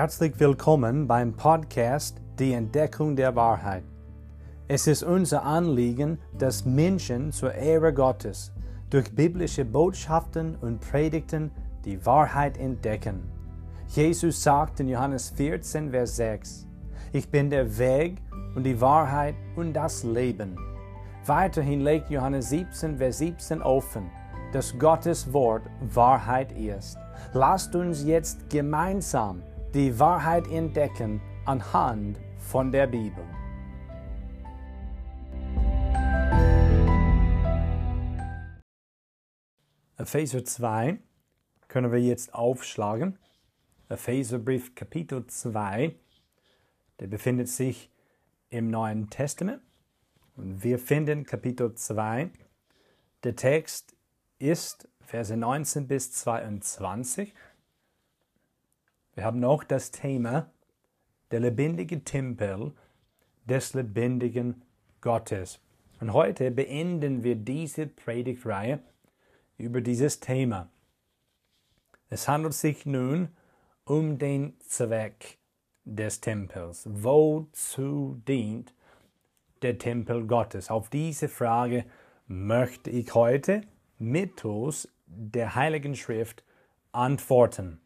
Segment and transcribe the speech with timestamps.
[0.00, 3.82] Herzlich willkommen beim Podcast Die Entdeckung der Wahrheit.
[4.68, 8.52] Es ist unser Anliegen, dass Menschen zur Ehre Gottes
[8.90, 11.50] durch biblische Botschaften und Predigten
[11.84, 13.28] die Wahrheit entdecken.
[13.88, 16.68] Jesus sagt in Johannes 14, Vers 6,
[17.10, 18.22] Ich bin der Weg
[18.54, 20.56] und die Wahrheit und das Leben.
[21.26, 24.08] Weiterhin legt Johannes 17, Vers 17 offen,
[24.52, 26.98] dass Gottes Wort Wahrheit ist.
[27.32, 29.42] Lasst uns jetzt gemeinsam
[29.74, 33.24] die Wahrheit entdecken anhand von der Bibel.
[39.98, 40.98] Epheser 2
[41.66, 43.18] können wir jetzt aufschlagen.
[43.90, 45.94] Epheserbrief Kapitel 2,
[47.00, 47.90] der befindet sich
[48.48, 49.60] im Neuen Testament.
[50.36, 52.30] Und wir finden Kapitel 2.
[53.22, 53.96] Der Text
[54.38, 57.34] ist Verse 19 bis 22.
[59.18, 60.48] Wir haben noch das Thema
[61.32, 62.72] der lebendige Tempel
[63.46, 64.62] des lebendigen
[65.00, 65.58] Gottes.
[65.98, 68.78] Und heute beenden wir diese Predigtreihe
[69.56, 70.68] über dieses Thema.
[72.08, 73.30] Es handelt sich nun
[73.84, 75.38] um den Zweck
[75.84, 76.88] des Tempels.
[76.88, 78.72] Wozu dient
[79.62, 80.70] der Tempel Gottes?
[80.70, 81.86] Auf diese Frage
[82.28, 83.62] möchte ich heute
[83.98, 86.44] mittels der Heiligen Schrift
[86.92, 87.80] antworten.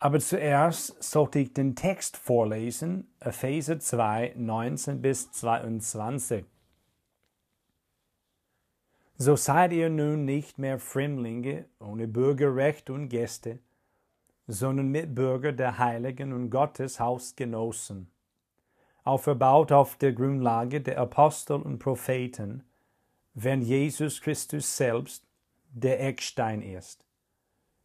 [0.00, 6.44] Aber zuerst sollte ich den Text vorlesen, Epheser 2, 19 bis 22.
[9.16, 13.58] So seid ihr nun nicht mehr Fremdlinge ohne Bürgerrecht und Gäste,
[14.46, 18.08] sondern Mitbürger der Heiligen und Gottes Hausgenossen,
[19.02, 22.62] auferbaut auf der Grundlage der Apostel und Propheten,
[23.34, 25.26] wenn Jesus Christus selbst
[25.72, 27.07] der Eckstein ist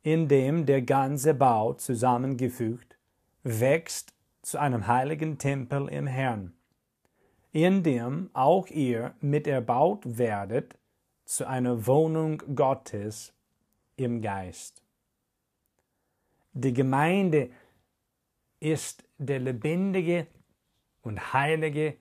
[0.03, 2.97] in dem der ganze Bau zusammengefügt
[3.43, 6.53] wächst zu einem heiligen Tempel im Herrn,
[7.51, 10.77] in dem auch ihr mit erbaut werdet
[11.25, 13.33] zu einer Wohnung Gottes
[13.95, 14.83] im Geist.
[16.53, 17.49] Die Gemeinde
[18.59, 20.27] ist der lebendige
[21.01, 21.95] und heilige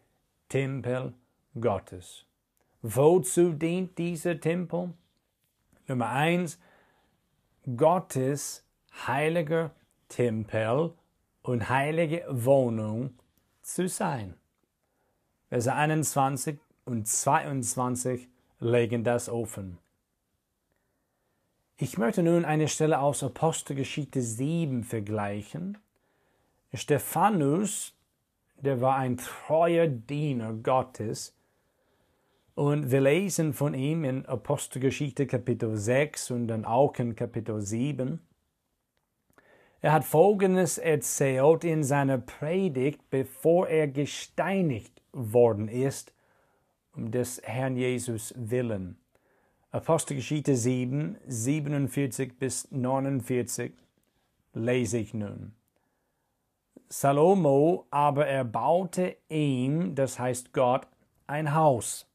[0.49, 1.15] Tempel
[1.59, 2.27] Gottes.
[2.83, 4.93] Wozu dient dieser Tempel?
[5.87, 6.59] Nummer eins,
[7.77, 8.65] Gottes
[9.07, 9.71] heiliger
[10.09, 10.95] Tempel
[11.43, 13.15] und heilige Wohnung
[13.63, 14.35] zu sein.
[15.49, 18.29] Verse 21 und 22
[18.59, 19.79] legen das offen.
[21.77, 25.79] Ich möchte nun eine Stelle aus Apostelgeschichte 7 vergleichen.
[26.75, 27.95] Stephanus,
[28.57, 31.35] der war ein treuer Diener Gottes,
[32.55, 38.21] und wir lesen von ihm in Apostelgeschichte Kapitel 6 und dann auch in Kapitel 7.
[39.81, 46.13] Er hat Folgendes erzählt in seiner Predigt, bevor er gesteinigt worden ist,
[46.95, 48.99] um des Herrn Jesus willen.
[49.71, 53.73] Apostelgeschichte 7, 47 bis 49
[54.53, 55.55] lese ich nun.
[56.91, 60.87] Salomo aber erbaute ihm, das heißt Gott,
[61.27, 62.12] ein Haus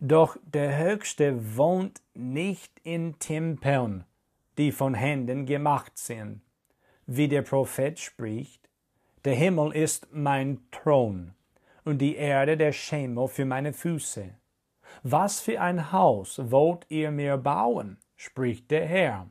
[0.00, 4.04] doch der Höchste wohnt nicht in Tempeln,
[4.58, 6.42] die von Händen gemacht sind.
[7.06, 8.68] Wie der Prophet spricht,
[9.24, 11.34] der Himmel ist mein Thron
[11.84, 14.34] und die Erde der Schemel für meine Füße.
[15.02, 17.98] Was für ein Haus wollt ihr mir bauen?
[18.16, 19.30] spricht der Herr.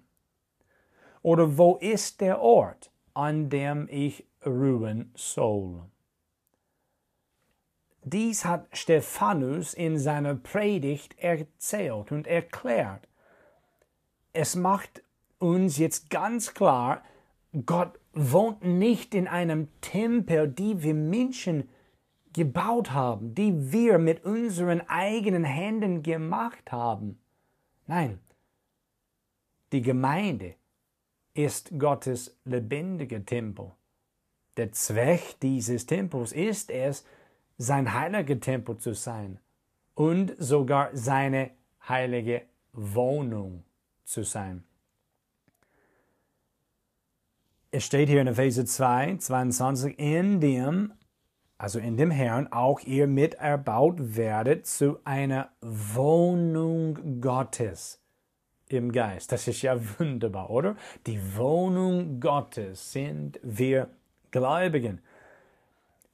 [1.21, 5.83] Oder wo ist der Ort, an dem ich ruhen soll?
[8.07, 13.07] Dies hat Stephanus in seiner Predigt erzählt und erklärt.
[14.31, 15.01] Es macht
[15.39, 17.03] uns jetzt ganz klar,
[17.65, 21.67] Gott wohnt nicht in einem Tempel, die wir Menschen
[22.31, 27.17] gebaut haben, die wir mit unseren eigenen Händen gemacht haben.
[27.87, 28.19] Nein,
[29.71, 30.53] die Gemeinde
[31.33, 33.71] ist Gottes lebendiger Tempel.
[34.57, 37.03] Der Zweck dieses Tempels ist es,
[37.57, 39.39] sein heiliger Tempel zu sein
[39.93, 41.51] und sogar seine
[41.87, 42.43] heilige
[42.73, 43.63] Wohnung
[44.03, 44.63] zu sein.
[47.71, 50.93] Es steht hier in Epheser 2, 22, in dem,
[51.57, 58.01] also in dem Herrn, auch ihr mit erbaut werdet zu einer Wohnung Gottes
[58.69, 59.31] im Geist.
[59.31, 60.75] Das ist ja wunderbar, oder?
[61.05, 63.89] Die Wohnung Gottes sind wir
[64.31, 65.01] Gläubigen.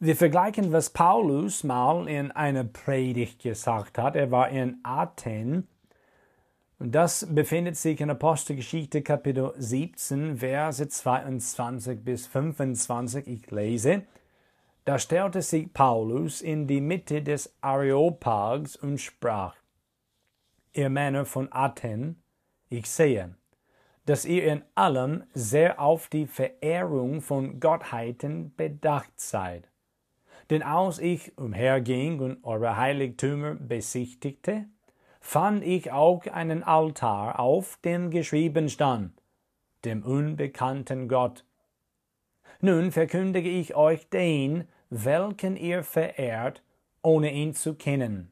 [0.03, 4.15] Wir vergleichen, was Paulus mal in einer Predigt gesagt hat.
[4.15, 5.67] Er war in Athen,
[6.79, 13.27] Und das befindet sich in Apostelgeschichte Kapitel 17, Verse 22 bis 25.
[13.27, 14.01] Ich lese.
[14.85, 19.53] Da stellte sich Paulus in die Mitte des Areopags und sprach,
[20.73, 22.23] Ihr Männer von Athen,
[22.69, 23.35] ich sehe,
[24.07, 29.70] dass ihr in allem sehr auf die Verehrung von Gottheiten bedacht seid.
[30.49, 34.65] Denn als ich umherging und eure Heiligtümer besichtigte,
[35.21, 39.13] fand ich auch einen Altar, auf dem geschrieben stand,
[39.85, 41.45] dem unbekannten Gott.
[42.59, 46.63] Nun verkündige ich euch den, welchen ihr verehrt,
[47.01, 48.31] ohne ihn zu kennen.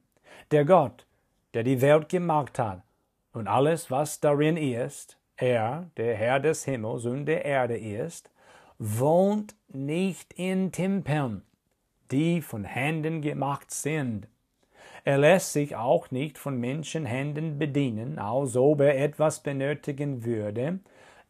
[0.52, 1.06] Der Gott,
[1.54, 2.82] der die Welt gemacht hat
[3.34, 8.30] und alles, was darin ist, er, der Herr des Himmels und der Erde ist,
[8.78, 11.44] wohnt nicht in Tempeln,
[12.12, 14.28] die von Händen gemacht sind.
[15.04, 20.80] Er lässt sich auch nicht von Menschenhänden bedienen, als ob er etwas benötigen würde,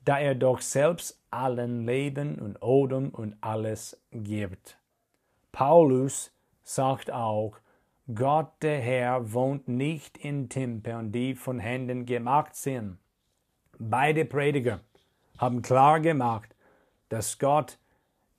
[0.05, 4.77] da er doch selbst allen Leben und Odem und alles gibt.
[5.51, 6.31] Paulus
[6.63, 7.57] sagt auch,
[8.13, 12.97] Gott der Herr wohnt nicht in Tempeln, die von Händen gemacht sind.
[13.77, 14.79] Beide Prediger
[15.37, 16.55] haben klar gemacht,
[17.09, 17.77] dass Gott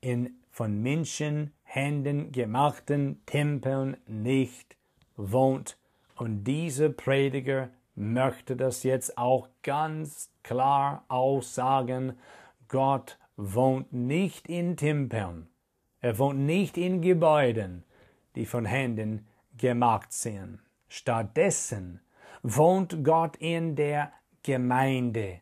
[0.01, 4.77] in von Menschen Händen gemachten Tempeln nicht
[5.17, 5.79] wohnt.
[6.17, 12.19] Und dieser Prediger möchte das jetzt auch ganz klar aussagen.
[12.67, 15.49] Gott wohnt nicht in Tempeln.
[16.01, 17.85] Er wohnt nicht in Gebäuden,
[18.35, 20.59] die von Händen gemacht sind.
[20.89, 22.01] Stattdessen
[22.43, 24.13] wohnt Gott in der
[24.43, 25.41] Gemeinde.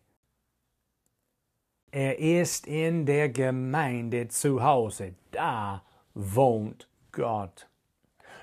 [1.90, 5.14] Er ist in der Gemeinde zu Hause.
[5.30, 5.82] Da
[6.18, 7.68] wohnt Gott.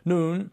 [0.05, 0.51] Nun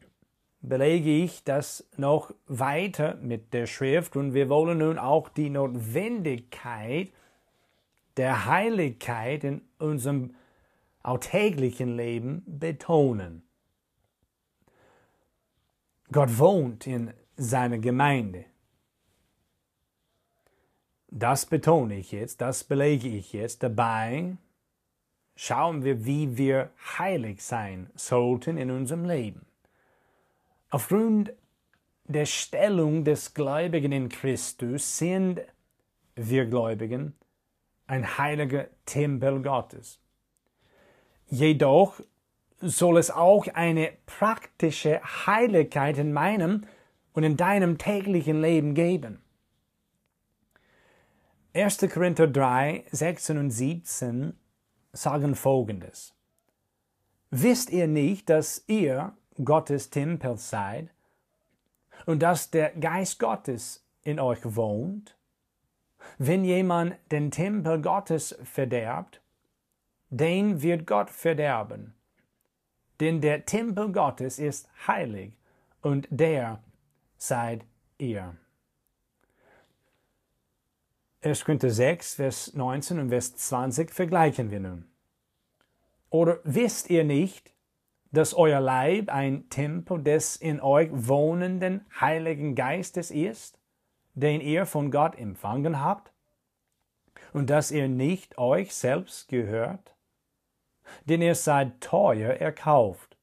[0.61, 7.13] belege ich das noch weiter mit der Schrift und wir wollen nun auch die Notwendigkeit
[8.17, 10.35] der Heiligkeit in unserem
[11.03, 13.43] alltäglichen Leben betonen.
[16.11, 18.45] Gott wohnt in seiner Gemeinde.
[21.09, 23.63] Das betone ich jetzt, das belege ich jetzt.
[23.63, 24.37] Dabei
[25.35, 29.47] schauen wir, wie wir heilig sein sollten in unserem Leben.
[30.71, 31.33] Aufgrund
[32.05, 35.41] der Stellung des Gläubigen in Christus sind
[36.15, 37.15] wir Gläubigen
[37.87, 40.01] ein heiliger Tempel Gottes.
[41.27, 42.01] Jedoch
[42.61, 46.65] soll es auch eine praktische Heiligkeit in meinem
[47.13, 49.23] und in deinem täglichen Leben geben.
[51.55, 51.87] 1.
[51.93, 54.39] Korinther 3, 16 und 17
[54.93, 56.15] sagen folgendes.
[57.31, 60.91] Wisst ihr nicht, dass ihr Gottes Tempel seid
[62.05, 65.17] und dass der Geist Gottes in euch wohnt?
[66.19, 69.23] Wenn jemand den Tempel Gottes verderbt,
[70.11, 71.95] den wird Gott verderben.
[73.01, 75.33] Denn der Tempel Gottes ist heilig
[75.81, 76.63] und der
[77.17, 77.65] seid
[77.99, 78.37] ihr.
[81.25, 81.45] 1.
[81.45, 84.91] Korinther 6, Vers 19 und Vers 20 vergleichen wir nun.
[86.11, 87.55] Oder wisst ihr nicht,
[88.11, 93.61] dass euer Leib ein Tempel des in euch wohnenden Heiligen Geistes ist,
[94.15, 96.13] den ihr von Gott empfangen habt,
[97.33, 99.95] und dass ihr nicht euch selbst gehört?
[101.05, 103.17] Denn ihr seid teuer erkauft.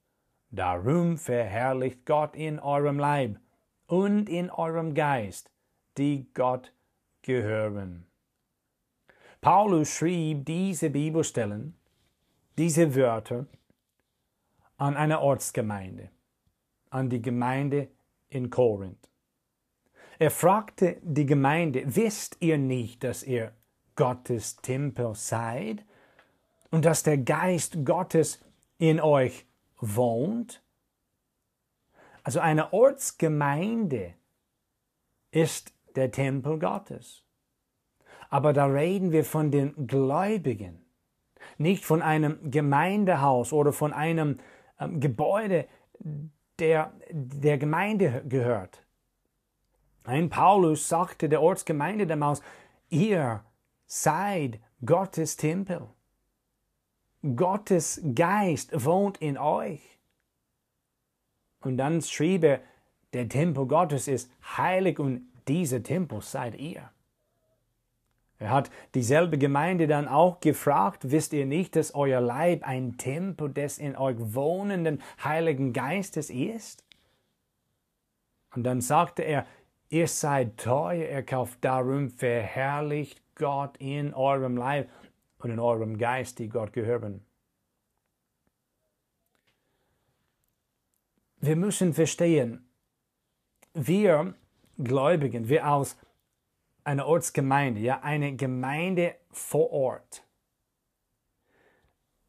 [0.52, 3.42] Darum verherrlicht Gott in eurem Leib
[3.88, 5.52] und in eurem Geist,
[5.98, 6.72] die Gott
[7.22, 8.06] gehören.
[9.42, 11.76] Paulus schrieb diese Bibelstellen,
[12.58, 13.46] diese Wörter
[14.78, 16.10] an eine Ortsgemeinde,
[16.90, 17.88] an die Gemeinde
[18.30, 19.10] in Korinth.
[20.18, 23.54] Er fragte die Gemeinde, wisst ihr nicht, dass ihr
[23.96, 25.86] Gottes Tempel seid
[26.72, 28.44] und dass der Geist Gottes
[28.78, 29.46] in euch
[29.80, 30.62] wohnt?
[32.24, 34.14] Also eine Ortsgemeinde
[35.32, 37.24] ist der Tempel Gottes.
[38.30, 40.86] Aber da reden wir von den Gläubigen,
[41.58, 44.40] nicht von einem Gemeindehaus oder von einem
[44.80, 45.68] ähm, Gebäude,
[46.60, 48.86] der der Gemeinde gehört.
[50.04, 52.42] Ein Paulus sagte der Ortsgemeinde damals,
[52.90, 53.44] ihr
[53.86, 55.90] seid Gottes Tempel.
[57.36, 60.00] Gottes Geist wohnt in euch.
[61.62, 62.62] Und dann schrieb er,
[63.14, 66.90] der Tempel Gottes ist heilig und dieser Tempel seid ihr.
[68.38, 73.52] Er hat dieselbe Gemeinde dann auch gefragt, wisst ihr nicht, dass euer Leib ein Tempel
[73.52, 76.86] des in euch wohnenden Heiligen Geistes ist?
[78.56, 79.46] Und dann sagte er,
[79.92, 84.88] Ihr seid teuer erkauft, darum verherrlicht Gott in eurem Leib
[85.40, 87.26] und in eurem Geist, die Gott gehören.
[91.38, 92.70] Wir müssen verstehen,
[93.74, 94.36] wir
[94.84, 95.98] Gläubigen, wir als
[96.84, 100.24] eine Ortsgemeinde, ja, eine Gemeinde vor Ort.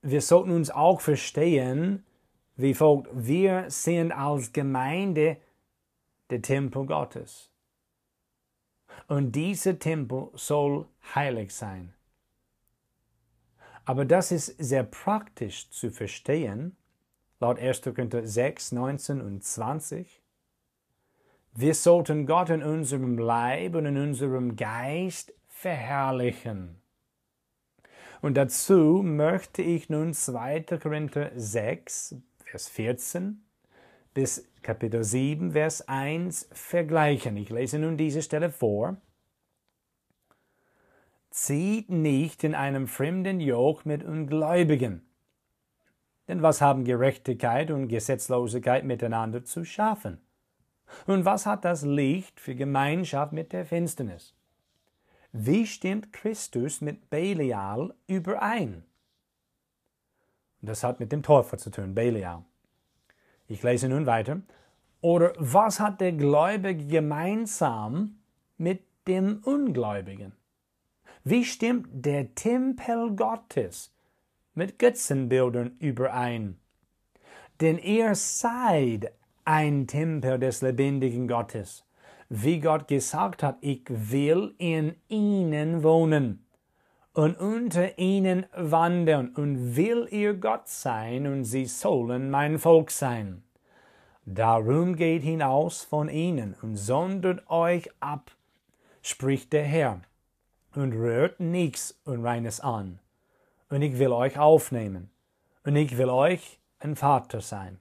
[0.03, 2.05] Wir sollten uns auch verstehen,
[2.57, 5.39] wie folgt, wir sind als Gemeinde
[6.31, 7.51] der Tempel Gottes.
[9.09, 11.95] Und dieser Tempel soll heilig sein.
[13.85, 16.77] Aber das ist sehr praktisch zu verstehen,
[17.41, 17.83] laut 1.
[17.83, 20.20] Korinther 6, 19 und 20.
[21.53, 26.81] Wir sollten Gott in unserem Leib und in unserem Geist verherrlichen.
[28.23, 30.61] Und dazu möchte ich nun 2.
[30.81, 33.43] Korinther 6, Vers 14
[34.15, 37.37] bis Kapitel 7, Vers 1 vergleichen.
[37.37, 38.99] Ich lese nun diese Stelle vor.
[41.31, 45.03] Zieht nicht in einem fremden Joch mit Ungläubigen.
[46.29, 50.21] Denn was haben Gerechtigkeit und Gesetzlosigkeit miteinander zu schaffen?
[51.07, 54.35] Und was hat das Licht für Gemeinschaft mit der Finsternis?
[55.33, 58.85] Wie stimmt Christus mit Belial überein?
[60.63, 62.45] Das hat mit dem Täufer zu tun, Belial.
[63.49, 64.43] Ich lese nun weiter.
[65.01, 68.19] Oder was hat der Gläubige gemeinsam
[68.59, 70.33] mit dem Ungläubigen?
[71.25, 73.95] Wie stimmt der Tempel Gottes
[74.55, 76.59] mit Götzenbildern überein?
[77.61, 79.13] Denn ihr seid
[79.45, 81.85] ein Tempel des lebendigen Gottes.
[82.29, 86.47] Wie Gott gesagt hat, ich will in ihnen wohnen
[87.13, 93.43] und unter ihnen wandern und will ihr Gott sein und sie sollen mein Volk sein.
[94.27, 98.31] Darum geht hinaus von ihnen und sondert euch ab,
[99.03, 100.03] spricht der Herr,
[100.75, 103.01] und rührt nichts Unreines an.
[103.71, 105.11] Und ich will euch aufnehmen,
[105.65, 107.81] und ich will euch ein Vater sein.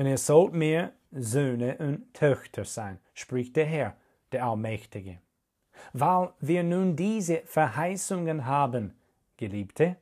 [0.00, 3.96] Und ihr sollt mir Söhne und Töchter sein, spricht der Herr,
[4.32, 5.18] der Allmächtige.
[5.92, 8.94] Weil wir nun diese Verheißungen haben,
[9.36, 9.96] Geliebte,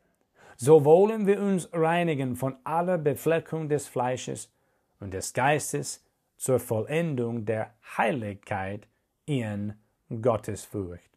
[0.57, 4.53] so wollen wir uns reinigen von aller Befleckung des Fleisches
[5.01, 8.87] und des Geistes zur Vollendung der Heiligkeit
[9.27, 9.75] in
[10.23, 11.11] Gottesfurcht.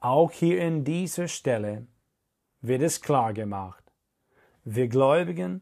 [0.00, 1.86] Auch hier in dieser Stelle
[2.62, 3.84] wird es klar gemacht,
[4.64, 5.60] wir Gläubigen,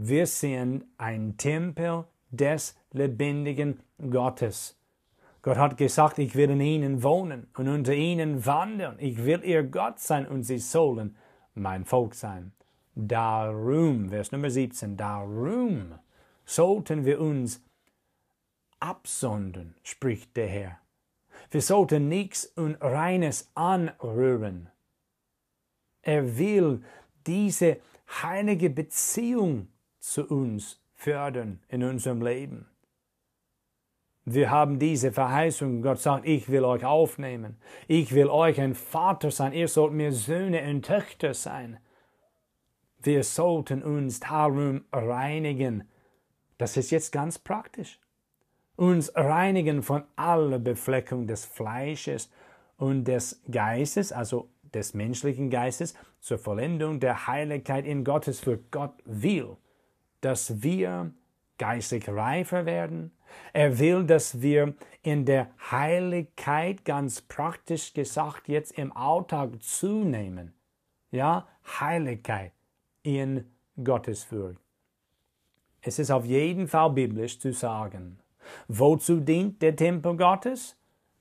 [0.00, 4.78] wir sind ein Tempel des lebendigen Gottes.
[5.42, 8.96] Gott hat gesagt, ich will in ihnen wohnen und unter ihnen wandern.
[9.00, 11.16] Ich will ihr Gott sein und sie sollen
[11.54, 12.52] mein Volk sein.
[12.94, 15.94] Darum, Vers Nummer 17, darum
[16.44, 17.60] sollten wir uns
[18.78, 20.78] absondern, spricht der Herr.
[21.50, 24.70] Wir sollten nichts Unreines anrühren.
[26.02, 26.82] Er will
[27.26, 27.78] diese
[28.22, 29.66] heilige Beziehung
[30.12, 32.66] zu uns fördern in unserem Leben.
[34.24, 35.80] Wir haben diese Verheißung.
[35.80, 37.56] Gott sagt, ich will euch aufnehmen.
[37.86, 39.52] Ich will euch ein Vater sein.
[39.52, 41.78] Ihr sollt mir Söhne und Töchter sein.
[43.00, 45.88] Wir sollten uns darum reinigen.
[46.58, 47.98] Das ist jetzt ganz praktisch.
[48.76, 52.30] Uns reinigen von aller Befleckung des Fleisches
[52.76, 58.94] und des Geistes, also des menschlichen Geistes, zur Vollendung der Heiligkeit in Gottes für Gott
[59.04, 59.56] will,
[60.20, 61.12] dass wir
[61.58, 63.12] geistig reifer werden.
[63.52, 70.54] Er will, dass wir in der Heiligkeit ganz praktisch gesagt jetzt im Alltag zunehmen.
[71.10, 71.46] Ja,
[71.80, 72.52] Heiligkeit
[73.02, 73.44] in
[73.82, 74.60] Gottesfurcht.
[75.80, 78.18] Es ist auf jeden Fall biblisch zu sagen.
[78.66, 80.76] Wozu dient der Tempel Gottes?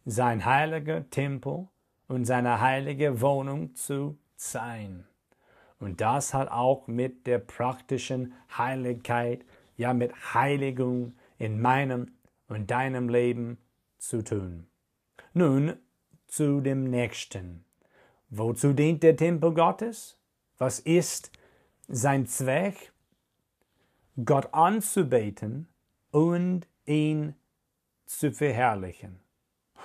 [0.06, 1.68] Sein heiliger Tempel
[2.08, 5.06] und seine heilige Wohnung zu sein.
[5.80, 12.12] Und das hat auch mit der praktischen Heiligkeit ja mit Heiligung in meinem
[12.48, 13.58] und deinem Leben
[13.98, 14.68] zu tun.
[15.34, 15.78] Nun
[16.28, 17.64] zu dem nächsten.
[18.30, 20.18] Wozu dient der Tempel Gottes?
[20.58, 21.32] Was ist
[21.88, 22.92] sein Zweck?
[24.26, 25.68] Gott anzubeten
[26.12, 27.36] und ihn
[28.06, 29.20] zu verherrlichen.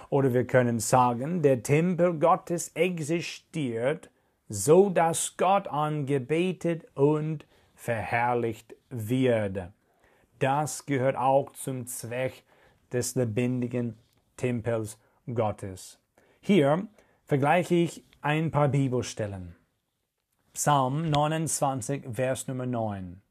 [0.09, 4.11] Oder wir können sagen, der Tempel Gottes existiert,
[4.53, 9.71] so dass Gott angebetet und verherrlicht wird.
[10.41, 12.45] Das gehört auch zum Zweck
[12.93, 13.99] des lebendigen
[14.37, 14.99] Tempels
[15.33, 15.99] Gottes.
[16.41, 16.87] Hier
[17.25, 19.57] vergleiche ich ein paar Bibelstellen.
[20.53, 23.23] Psalm 29, Vers Nummer 9.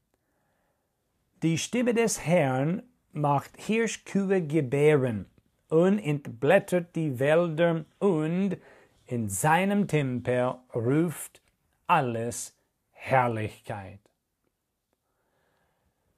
[1.44, 5.26] Die Stimme des Herrn macht Hirschkühe gebären
[5.68, 8.56] und entblättert die Wälder und
[9.12, 11.42] in seinem Tempel ruft
[11.86, 12.56] alles
[12.92, 14.00] Herrlichkeit.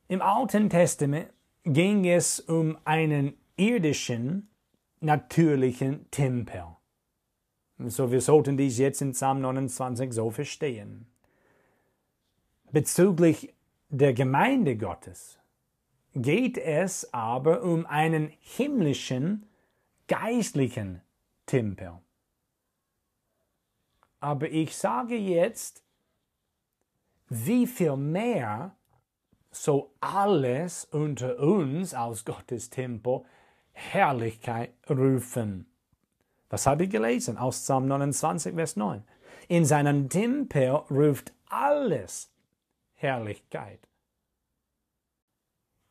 [0.07, 1.33] Im Alten Testament
[1.65, 4.49] ging es um einen irdischen,
[5.01, 6.67] natürlichen Tempel.
[7.79, 11.09] So, wir sollten dies jetzt in Psalm 29 so verstehen.
[12.71, 13.53] Bezüglich
[13.89, 15.41] der Gemeinde Gottes
[16.15, 19.47] geht es aber um einen himmlischen,
[20.07, 21.01] geistlichen
[21.47, 22.04] Tempel.
[24.25, 25.85] Aber ich sage jetzt,
[27.29, 28.75] wie viel mehr
[29.51, 33.27] so alles unter uns aus Gottes Tempel
[33.73, 35.67] Herrlichkeit rufen.
[36.49, 39.05] Was habe ich gelesen aus Psalm 29, Vers 9?
[39.49, 42.33] In seinem Tempel ruft alles
[42.95, 43.87] Herrlichkeit.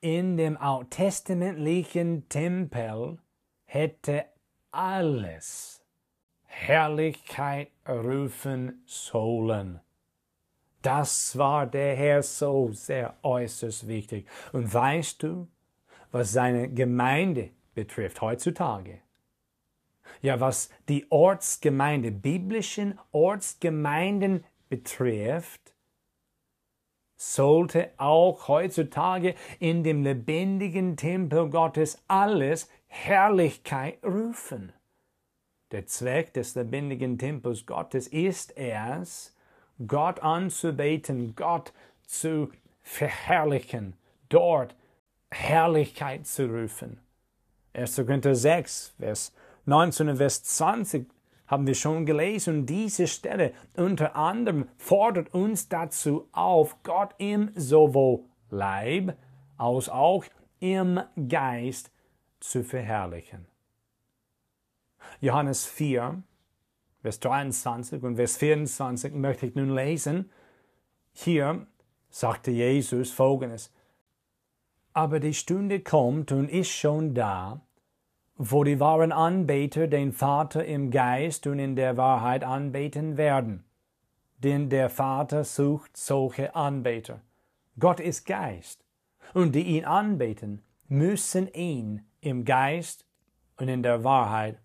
[0.02, 3.20] In dem alttestamentlichen Tempel
[3.66, 4.26] hätte
[4.72, 5.83] alles
[6.56, 9.82] Herrlichkeit rufen sollen.
[10.82, 14.28] Das war der Herr so sehr äußerst wichtig.
[14.52, 15.48] Und weißt du,
[16.12, 19.02] was seine Gemeinde betrifft heutzutage?
[20.22, 25.74] Ja, was die Ortsgemeinde, biblischen Ortsgemeinden betrifft,
[27.16, 34.72] sollte auch heutzutage in dem lebendigen Tempel Gottes alles Herrlichkeit rufen.
[35.74, 39.36] Der Zweck des lebendigen Tempels Gottes ist es,
[39.88, 41.74] Gott anzubeten, Gott
[42.06, 42.52] zu
[42.84, 43.96] verherrlichen,
[44.30, 44.76] dort
[45.32, 47.00] Herrlichkeit zu rufen.
[47.74, 47.96] 1.
[47.96, 49.34] Korinther 6, Vers
[49.66, 51.10] 19 und Vers 20
[51.48, 57.50] haben wir schon gelesen und diese Stelle unter anderem fordert uns dazu auf, Gott im
[57.56, 59.18] sowohl Leib
[59.58, 60.24] als auch
[60.60, 61.90] im Geist
[62.40, 63.48] zu verherrlichen.
[65.22, 66.22] Johannes 4,
[67.02, 70.30] Vers 23 und Vers 24 möchte ich nun lesen.
[71.12, 71.68] Hier
[72.10, 73.74] sagte Jesus folgendes.
[74.94, 77.62] Aber die Stunde kommt und ist schon da,
[78.36, 83.66] wo die wahren Anbeter den Vater im Geist und in der Wahrheit anbeten werden.
[84.38, 87.22] Denn der Vater sucht solche Anbeter.
[87.80, 88.86] Gott ist Geist,
[89.34, 93.06] und die ihn anbeten, müssen ihn im Geist
[93.58, 94.60] und in der Wahrheit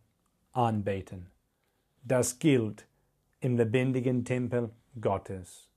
[0.52, 1.30] anbeten.
[2.02, 2.87] Das gilt
[3.40, 5.68] im lebendigen Tempel Gottes.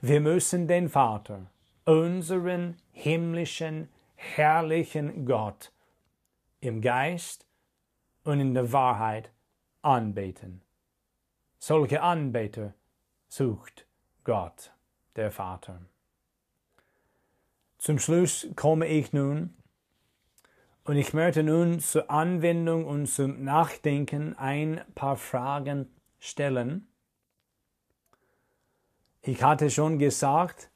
[0.00, 1.50] Wir müssen den Vater,
[1.84, 5.72] unseren himmlischen, herrlichen Gott,
[6.60, 7.46] im Geist
[8.24, 9.30] und in der Wahrheit
[9.82, 10.62] anbeten.
[11.58, 12.74] Solche Anbeter
[13.28, 13.86] sucht
[14.24, 14.72] Gott,
[15.16, 15.80] der Vater.
[17.78, 19.54] Zum Schluss komme ich nun
[20.84, 26.86] und ich möchte nun zur Anwendung und zum Nachdenken ein paar Fragen stellen.
[29.22, 30.70] Ich hatte schon gesagt,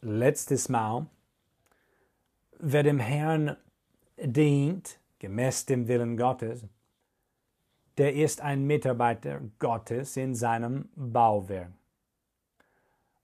[0.00, 1.06] letztes Mal,
[2.58, 3.56] wer dem Herrn
[4.16, 6.64] dient, gemäß dem Willen Gottes,
[7.98, 11.70] der ist ein Mitarbeiter Gottes in seinem Bauwerk.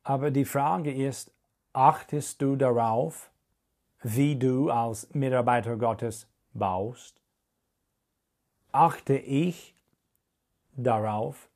[0.05, 1.33] Aber die Frage ist,
[1.73, 3.31] achtest du darauf,
[4.03, 7.21] wie du als Mitarbeiter Gottes baust?
[8.73, 9.75] Achte ich
[10.77, 11.49] darauf?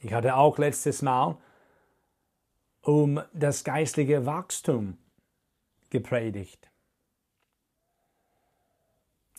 [0.00, 1.36] Ich hatte auch letztes Mal
[2.82, 4.96] um das geistliche Wachstum
[5.90, 6.70] gepredigt.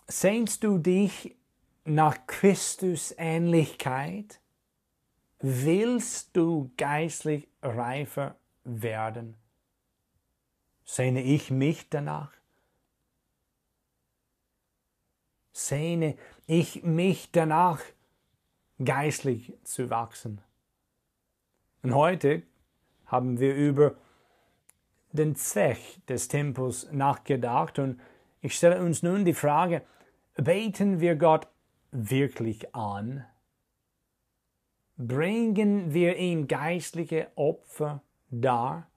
[0.08, 1.36] Sehnst du dich
[1.86, 4.40] nach Christus Ähnlichkeit?
[5.40, 9.38] Willst du geistlich reifer werden?
[10.92, 12.32] Sehne ich mich danach?
[15.52, 17.80] Sehne ich mich danach,
[18.84, 20.42] geistlich zu wachsen?
[21.84, 22.42] Und heute
[23.06, 23.98] haben wir über
[25.12, 28.02] den Zweck des Tempels nachgedacht und
[28.42, 29.84] ich stelle uns nun die Frage,
[30.38, 31.48] beten wir Gott
[31.92, 33.28] wirklich an?
[34.98, 38.89] Bringen wir ihm geistliche Opfer dar?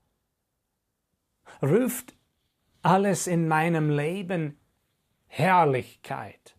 [1.61, 2.15] Ruft
[2.83, 4.59] alles in meinem Leben
[5.27, 6.57] Herrlichkeit.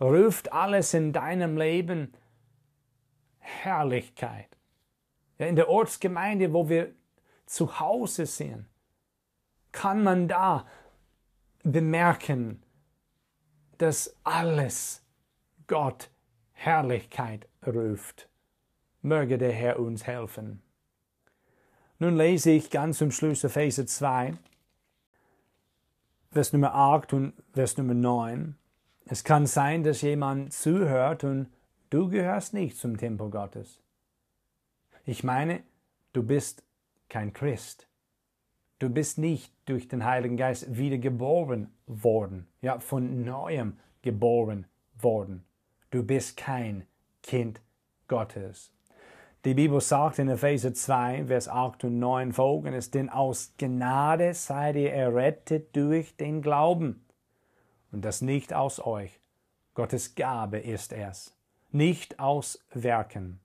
[0.00, 2.12] Ruft alles in deinem Leben
[3.38, 4.56] Herrlichkeit.
[5.38, 6.92] Ja, in der Ortsgemeinde, wo wir
[7.46, 8.66] zu Hause sind,
[9.72, 10.66] kann man da
[11.62, 12.62] bemerken,
[13.78, 15.04] dass alles
[15.66, 16.10] Gott
[16.52, 18.28] Herrlichkeit ruft.
[19.02, 20.63] Möge der Herr uns helfen.
[21.98, 24.34] Nun lese ich ganz zum Schluss Epheser 2,
[26.32, 28.56] Vers Nummer 8 und Vers Nummer 9.
[29.06, 31.48] Es kann sein, dass jemand zuhört und
[31.90, 33.80] du gehörst nicht zum Tempel Gottes.
[35.04, 35.62] Ich meine,
[36.12, 36.64] du bist
[37.08, 37.86] kein Christ.
[38.80, 44.66] Du bist nicht durch den Heiligen Geist wiedergeboren worden, ja, von neuem geboren
[45.00, 45.44] worden.
[45.90, 46.86] Du bist kein
[47.22, 47.60] Kind
[48.08, 48.72] Gottes.
[49.44, 54.76] Die Bibel sagt in Epheser 2, Vers 8 und 9 folgendes, denn aus Gnade seid
[54.76, 57.04] ihr errettet durch den Glauben.
[57.92, 59.20] Und das nicht aus euch.
[59.74, 61.36] Gottes Gabe ist es.
[61.72, 63.38] Nicht aus Werken,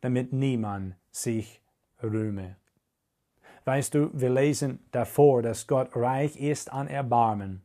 [0.00, 1.60] damit niemand sich
[2.02, 2.56] rühme.
[3.66, 7.60] Weißt du, wir lesen davor, dass Gott reich ist an Erbarmen.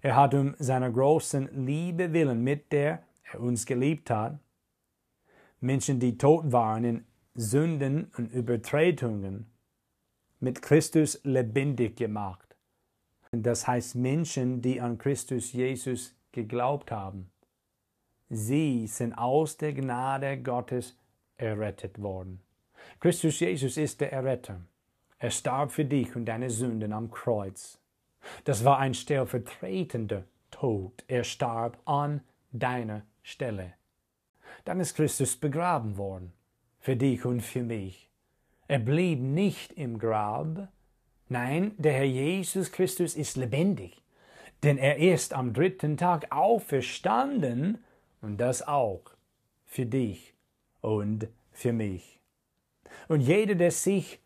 [0.00, 4.38] Er hat um seiner großen Liebe willen, mit der er uns geliebt hat,
[5.60, 9.46] Menschen, die tot waren in Sünden und Übertretungen,
[10.40, 12.56] mit Christus lebendig gemacht.
[13.32, 17.30] Das heißt Menschen, die an Christus Jesus geglaubt haben.
[18.28, 20.98] Sie sind aus der Gnade Gottes
[21.36, 22.40] errettet worden.
[23.00, 24.60] Christus Jesus ist der Erretter.
[25.18, 27.78] Er starb für dich und deine Sünden am Kreuz.
[28.44, 31.04] Das war ein stellvertretender Tod.
[31.08, 32.20] Er starb an
[32.52, 33.74] deiner Stelle
[34.66, 36.32] dann ist Christus begraben worden,
[36.80, 38.10] für dich und für mich.
[38.68, 40.68] Er blieb nicht im Grab,
[41.28, 44.02] nein, der Herr Jesus Christus ist lebendig,
[44.64, 47.78] denn er ist am dritten Tag auferstanden
[48.20, 49.02] und das auch
[49.66, 50.34] für dich
[50.80, 52.20] und für mich.
[53.06, 54.18] Und jeder, der sich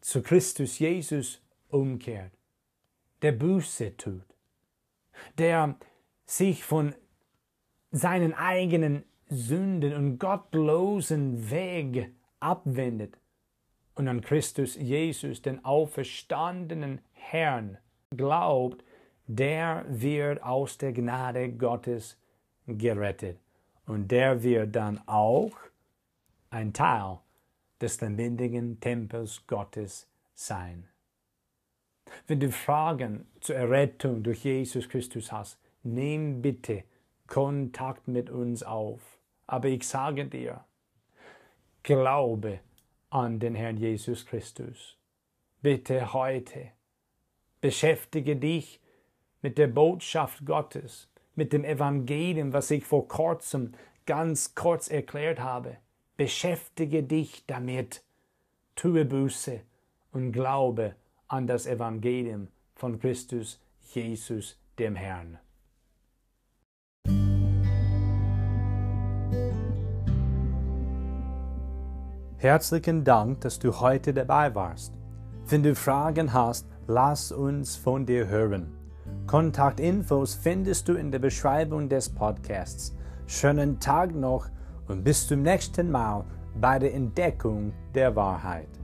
[0.00, 2.32] zu Christus Jesus umkehrt,
[3.20, 4.24] der Buße tut,
[5.36, 5.76] der
[6.24, 6.94] sich von
[7.90, 13.18] seinen eigenen Sünden und gottlosen Weg abwendet
[13.94, 17.78] und an Christus Jesus, den auferstandenen Herrn,
[18.16, 18.84] glaubt,
[19.26, 22.16] der wird aus der Gnade Gottes
[22.66, 23.38] gerettet.
[23.86, 25.52] Und der wird dann auch
[26.50, 27.18] ein Teil
[27.80, 30.88] des lebendigen Tempels Gottes sein.
[32.26, 36.84] Wenn du Fragen zur Errettung durch Jesus Christus hast, nimm bitte
[37.26, 39.17] Kontakt mit uns auf.
[39.48, 40.64] Aber ich sage dir,
[41.82, 42.60] glaube
[43.10, 44.96] an den Herrn Jesus Christus.
[45.62, 46.72] Bitte heute
[47.60, 48.80] beschäftige dich
[49.42, 53.72] mit der Botschaft Gottes, mit dem Evangelium, was ich vor kurzem
[54.06, 55.78] ganz kurz erklärt habe.
[56.16, 58.02] Beschäftige dich damit,
[58.76, 59.60] tue Buße
[60.12, 60.94] und glaube
[61.26, 63.60] an das Evangelium von Christus
[63.92, 65.38] Jesus, dem Herrn.
[72.40, 74.94] Herzlichen Dank, dass du heute dabei warst.
[75.48, 78.76] Wenn du Fragen hast, lass uns von dir hören.
[79.26, 82.94] Kontaktinfos findest du in der Beschreibung des Podcasts.
[83.26, 84.46] Schönen Tag noch
[84.86, 86.24] und bis zum nächsten Mal
[86.60, 88.77] bei der Entdeckung der Wahrheit.